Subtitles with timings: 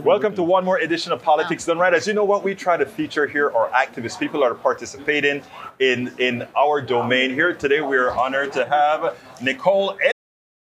[0.00, 1.92] Welcome to one more edition of Politics Done Right.
[1.92, 5.42] As you know, what we try to feature here are activists, people that are participating
[5.80, 7.34] in, in our domain.
[7.34, 9.98] Here today, we are honored to have Nicole.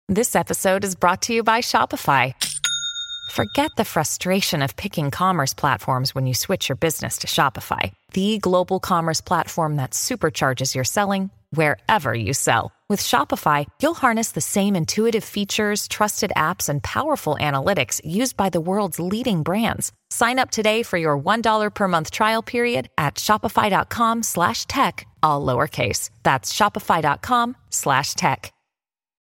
[0.10, 2.34] This episode is brought to you by Shopify.
[3.32, 8.38] Forget the frustration of picking commerce platforms when you switch your business to Shopify, the
[8.40, 12.74] global commerce platform that supercharges your selling wherever you sell.
[12.92, 18.50] With Shopify, you'll harness the same intuitive features, trusted apps, and powerful analytics used by
[18.50, 19.94] the world's leading brands.
[20.10, 25.46] Sign up today for your $1 per month trial period at shopify.com slash tech, all
[25.46, 26.10] lowercase.
[26.24, 28.52] That's shopify.com slash tech.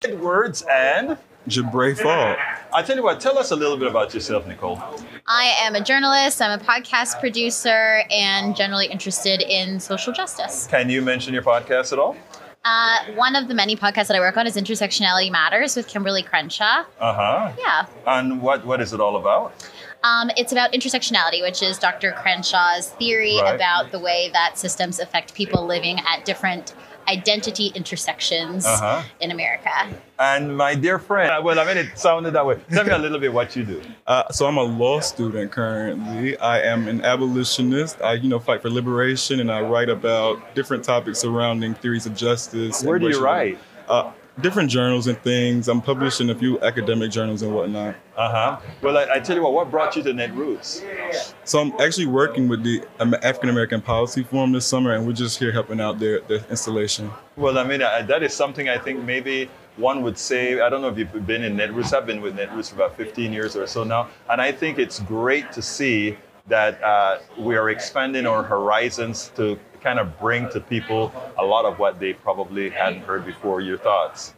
[0.02, 1.16] Edwards and
[1.48, 2.38] Ja'Brae Faulk.
[2.74, 4.82] I tell you what, tell us a little bit about yourself, Nicole.
[5.28, 10.66] I am a journalist, I'm a podcast producer, and generally interested in social justice.
[10.66, 12.16] Can you mention your podcast at all?
[12.64, 16.24] Uh, one of the many podcasts that I work on is Intersectionality Matters with Kimberlé
[16.26, 16.84] Crenshaw.
[17.00, 17.52] Uh huh.
[17.58, 17.86] Yeah.
[18.06, 19.54] And what, what is it all about?
[20.02, 22.12] Um, it's about intersectionality, which is Dr.
[22.12, 23.54] Crenshaw's theory Right.
[23.54, 26.74] about the way that systems affect people living at different
[27.10, 29.02] identity intersections Uh-huh.
[29.20, 29.70] in America.
[30.18, 32.56] And my dear friend, well, I mean, it sounded that way.
[32.70, 33.80] Tell me a little bit what you do.
[34.06, 36.36] Uh, so I'm a law student currently.
[36.38, 38.00] I am an abolitionist.
[38.02, 42.14] I, you know, fight for liberation, and I write about different topics surrounding theories of
[42.14, 42.82] justice.
[42.84, 43.58] Where do you write?
[43.88, 45.68] Uh, different journals and things.
[45.68, 47.96] I'm published in a few academic journals and whatnot.
[48.16, 48.60] Uh huh.
[48.82, 51.34] Well, I, I tell you what, what brought you to Netroots?
[51.44, 52.82] So I'm actually working with the
[53.22, 57.10] African American Policy Forum this summer, and we're just here helping out their, their installation.
[57.36, 60.60] Well, I mean, uh, that is something I think maybe one would say.
[60.60, 61.92] I don't know if you've been in Netroots.
[61.96, 65.00] I've been with Netroots for about 15 years or so now, and I think it's
[65.00, 66.16] great to see
[66.48, 71.64] that uh, we are expanding our horizons to kind of bring to people a lot
[71.64, 73.60] of what they probably hadn't heard before.
[73.60, 74.34] Your thoughts?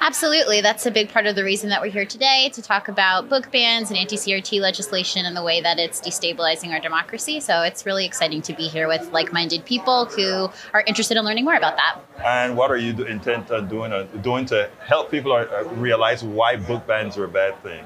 [0.00, 0.60] Absolutely.
[0.60, 3.50] That's a big part of the reason that we're here today to talk about book
[3.52, 7.40] bans and anti CRT legislation and the way that it's destabilizing our democracy.
[7.40, 11.24] So it's really exciting to be here with like minded people who are interested in
[11.24, 12.00] learning more about that.
[12.24, 16.24] And what are you do- intent on doing, uh, doing to help people uh, realize
[16.24, 17.84] why book bans are a bad thing?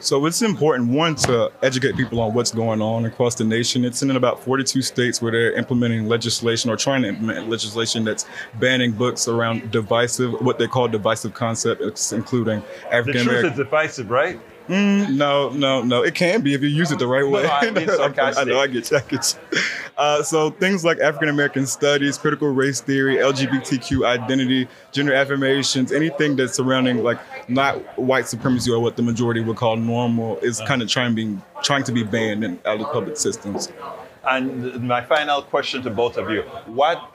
[0.00, 3.84] So it's important, one, to educate people on what's going on across the nation.
[3.84, 8.24] It's in about 42 states where they're implementing legislation or trying to implement legislation that's
[8.60, 13.26] banning books around divisive, what they call divisive concepts, including African American.
[13.26, 14.40] The truth is divisive, right?
[14.68, 16.02] Mm, no, no, no.
[16.02, 17.42] It can be if you use it the right way.
[17.44, 19.60] no, I mean I know, I get you, I get you.
[19.96, 26.36] Uh, so things like African American studies, critical race theory, LGBTQ identity, gender affirmations, anything
[26.36, 27.18] that's surrounding like
[27.48, 31.42] not white supremacy or what the majority would call normal is kind of trying being
[31.62, 33.72] trying to be banned in, out of public systems.
[34.28, 37.10] And my final question to both of you: What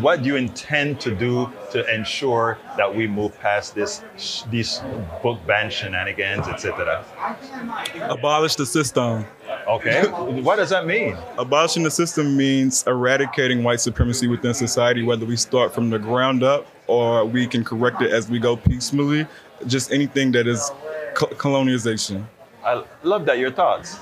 [0.00, 4.02] what do you intend to do to ensure that we move past this
[4.50, 4.80] these
[5.22, 7.04] book ban shenanigans, etc.?
[8.08, 9.24] Abolish the system.
[9.68, 11.16] Okay, what does that mean?
[11.38, 16.42] Abolishing the system means eradicating white supremacy within society, whether we start from the ground
[16.42, 19.26] up or we can correct it as we go piecemeally.
[19.66, 20.70] Just anything that is
[21.14, 22.26] co- colonialization.
[22.64, 23.38] I love that.
[23.38, 23.98] Your thoughts?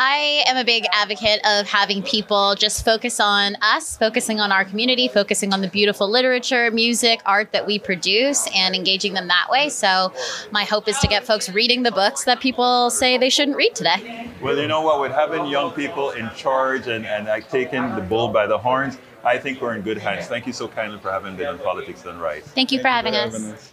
[0.00, 4.64] I am a big advocate of having people just focus on us, focusing on our
[4.64, 9.48] community, focusing on the beautiful literature, music, art that we produce, and engaging them that
[9.50, 9.68] way.
[9.68, 10.12] So,
[10.52, 13.74] my hope is to get folks reading the books that people say they shouldn't read
[13.74, 14.30] today.
[14.40, 15.00] Well, you know what?
[15.00, 18.98] With having young people in charge and, and like taking the bull by the horns,
[19.24, 20.28] I think we're in good hands.
[20.28, 22.44] Thank you so kindly for having been on Politics Done Right.
[22.44, 23.32] Thank you for having us.
[23.32, 23.72] Having us.